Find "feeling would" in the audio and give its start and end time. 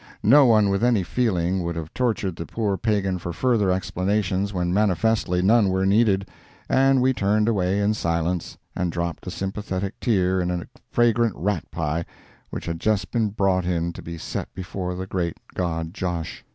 1.03-1.75